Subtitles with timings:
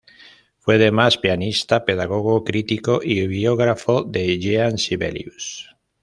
[0.57, 5.75] Fue además pianista, pedagogo, crítico y biógrafo de Jean Sibelius.